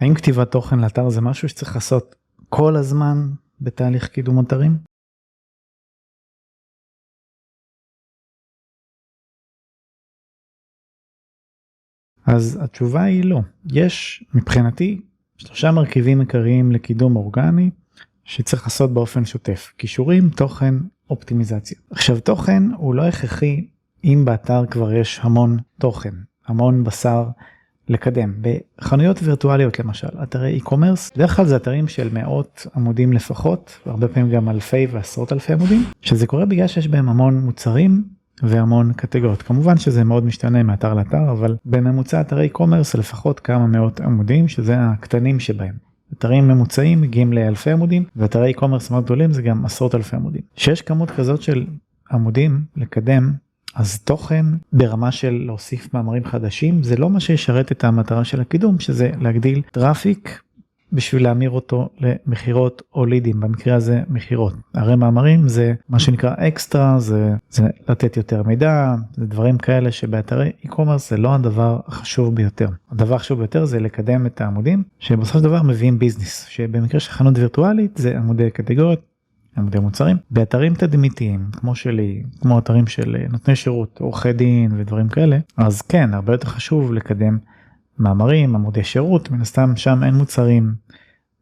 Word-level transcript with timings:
האם 0.00 0.14
כתיבת 0.14 0.50
תוכן 0.52 0.78
לאתר 0.78 1.08
זה 1.08 1.20
משהו 1.20 1.48
שצריך 1.48 1.74
לעשות 1.74 2.14
כל 2.48 2.76
הזמן 2.76 3.16
בתהליך 3.60 4.08
קידום 4.08 4.40
אתרים? 4.40 4.78
אז 12.26 12.58
התשובה 12.64 13.02
היא 13.02 13.24
לא. 13.24 13.40
יש 13.72 14.24
מבחינתי 14.34 15.00
שלושה 15.36 15.70
מרכיבים 15.72 16.20
עיקריים 16.20 16.72
לקידום 16.72 17.16
אורגני 17.16 17.70
שצריך 18.24 18.62
לעשות 18.62 18.94
באופן 18.94 19.24
שוטף 19.24 19.72
כישורים 19.78 20.30
תוכן 20.30 20.74
אופטימיזציה. 21.10 21.78
עכשיו 21.90 22.20
תוכן 22.20 22.62
הוא 22.76 22.94
לא 22.94 23.02
הכרחי 23.08 23.68
אם 24.04 24.22
באתר 24.24 24.66
כבר 24.66 24.92
יש 24.92 25.20
המון 25.22 25.56
תוכן 25.78 26.14
המון 26.46 26.84
בשר 26.84 27.28
לקדם 27.88 28.32
בחנויות 28.40 29.20
וירטואליות 29.22 29.78
למשל 29.78 30.08
אתרי 30.22 30.60
e-commerce 30.62 31.14
בדרך 31.16 31.36
כלל 31.36 31.44
זה 31.44 31.56
אתרים 31.56 31.88
של 31.88 32.08
מאות 32.12 32.66
עמודים 32.76 33.12
לפחות 33.12 33.78
הרבה 33.86 34.08
פעמים 34.08 34.30
גם 34.30 34.48
אלפי 34.48 34.86
ועשרות 34.90 35.32
אלפי 35.32 35.52
עמודים 35.52 35.84
שזה 36.02 36.26
קורה 36.26 36.44
בגלל 36.46 36.66
שיש 36.66 36.88
בהם 36.88 37.08
המון 37.08 37.38
מוצרים 37.38 38.04
והמון 38.42 38.92
קטגוריות 38.92 39.42
כמובן 39.42 39.76
שזה 39.76 40.04
מאוד 40.04 40.24
משתנה 40.24 40.62
מאתר 40.62 40.94
לאתר 40.94 41.30
אבל 41.30 41.56
בממוצע 41.64 42.20
אתרי 42.20 42.48
e-commerce 42.54 42.98
לפחות 42.98 43.40
כמה 43.40 43.66
מאות 43.66 44.00
עמודים 44.00 44.48
שזה 44.48 44.76
הקטנים 44.78 45.40
שבהם. 45.40 45.74
אתרים 46.12 46.48
ממוצעים 46.48 47.00
מגיעים 47.00 47.32
לאלפי 47.32 47.70
עמודים 47.70 48.04
ואתרי 48.16 48.52
e-commerce 48.52 48.90
מאוד 48.90 49.04
גדולים 49.04 49.32
זה 49.32 49.42
גם 49.42 49.64
עשרות 49.64 49.94
אלפי 49.94 50.16
עמודים. 50.16 50.42
שיש 50.56 50.82
כמות 50.82 51.10
כזאת 51.10 51.42
של 51.42 51.66
עמודים 52.10 52.60
לקדם 52.76 53.32
אז 53.78 53.98
תוכן 53.98 54.46
ברמה 54.72 55.12
של 55.12 55.42
להוסיף 55.46 55.94
מאמרים 55.94 56.24
חדשים 56.24 56.82
זה 56.82 56.96
לא 56.96 57.10
מה 57.10 57.20
שישרת 57.20 57.72
את 57.72 57.84
המטרה 57.84 58.24
של 58.24 58.40
הקידום 58.40 58.80
שזה 58.80 59.10
להגדיל 59.20 59.62
traffic 59.72 60.40
בשביל 60.92 61.22
להמיר 61.22 61.50
אותו 61.50 61.88
למכירות 62.00 62.82
או 62.94 63.06
לידים. 63.06 63.40
במקרה 63.40 63.74
הזה 63.74 64.02
מכירות. 64.08 64.54
הרי 64.74 64.96
מאמרים 64.96 65.48
זה 65.48 65.74
מה 65.88 65.98
שנקרא 65.98 66.34
אקסטרה 66.38 66.98
זה, 66.98 67.34
זה 67.50 67.64
לתת 67.88 68.16
יותר 68.16 68.42
מידע 68.42 68.94
זה 69.16 69.26
דברים 69.26 69.58
כאלה 69.58 69.92
שבאתרי 69.92 70.52
e-commerce 70.64 71.08
זה 71.08 71.16
לא 71.16 71.34
הדבר 71.34 71.80
החשוב 71.86 72.34
ביותר. 72.34 72.68
הדבר 72.90 73.14
החשוב 73.14 73.38
ביותר 73.38 73.64
זה 73.64 73.80
לקדם 73.80 74.26
את 74.26 74.40
העמודים 74.40 74.82
שבסופו 74.98 75.38
של 75.38 75.44
דבר 75.44 75.62
מביאים 75.62 75.98
business 75.98 76.46
שבמקרה 76.48 77.00
של 77.00 77.10
חנות 77.10 77.38
וירטואלית 77.38 77.96
זה 77.96 78.18
עמודי 78.18 78.50
קטגוריות 78.50 79.00
עמודי 79.58 79.78
מוצרים 79.78 80.16
באתרים 80.30 80.74
תדמיתיים 80.74 81.50
כמו 81.52 81.74
שלי 81.74 82.22
כמו 82.40 82.58
אתרים 82.58 82.86
של 82.86 83.16
נותני 83.30 83.56
שירות 83.56 84.00
עורכי 84.00 84.32
דין 84.32 84.72
ודברים 84.76 85.08
כאלה 85.08 85.38
אז 85.56 85.82
כן 85.82 86.14
הרבה 86.14 86.32
יותר 86.32 86.48
חשוב 86.48 86.92
לקדם 86.92 87.38
מאמרים 87.98 88.54
עמודי 88.54 88.84
שירות 88.84 89.30
מן 89.30 89.40
הסתם 89.40 89.76
שם 89.76 90.04
אין 90.04 90.14
מוצרים 90.14 90.74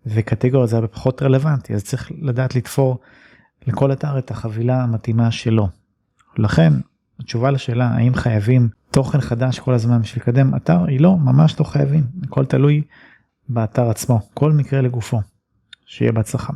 וקטגוריה 0.06 0.66
זה 0.66 0.76
הרבה 0.76 0.88
פחות 0.88 1.22
רלוונטי 1.22 1.74
אז 1.74 1.84
צריך 1.84 2.12
לדעת 2.20 2.54
לתפור 2.54 2.98
לכל 3.66 3.92
אתר 3.92 4.18
את 4.18 4.30
החבילה 4.30 4.82
המתאימה 4.82 5.30
שלו. 5.30 5.68
לכן 6.38 6.72
התשובה 7.20 7.50
לשאלה 7.50 7.88
האם 7.88 8.14
חייבים 8.14 8.68
תוכן 8.90 9.20
חדש 9.20 9.58
כל 9.58 9.74
הזמן 9.74 10.02
בשביל 10.02 10.22
לקדם 10.22 10.54
אתר 10.54 10.84
היא 10.84 11.00
לא 11.00 11.18
ממש 11.18 11.60
לא 11.60 11.64
חייבים 11.64 12.04
הכל 12.22 12.44
תלוי 12.44 12.82
באתר 13.48 13.90
עצמו 13.90 14.20
כל 14.34 14.52
מקרה 14.52 14.80
לגופו. 14.80 15.20
שיהיה 15.86 16.12
בהצלחה. 16.12 16.52